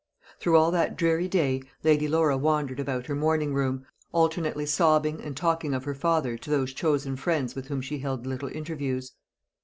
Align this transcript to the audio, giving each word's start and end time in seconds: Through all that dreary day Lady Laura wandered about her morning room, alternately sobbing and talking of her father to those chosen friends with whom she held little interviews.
Through 0.39 0.57
all 0.57 0.71
that 0.71 0.95
dreary 0.97 1.27
day 1.27 1.61
Lady 1.83 2.07
Laura 2.07 2.35
wandered 2.35 2.79
about 2.79 3.05
her 3.05 3.13
morning 3.13 3.53
room, 3.53 3.85
alternately 4.13 4.65
sobbing 4.65 5.21
and 5.21 5.37
talking 5.37 5.75
of 5.75 5.83
her 5.83 5.93
father 5.93 6.39
to 6.39 6.49
those 6.49 6.73
chosen 6.73 7.15
friends 7.15 7.53
with 7.53 7.67
whom 7.67 7.81
she 7.81 7.99
held 7.99 8.25
little 8.25 8.49
interviews. 8.49 9.11